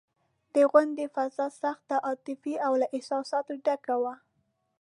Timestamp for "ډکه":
3.65-3.95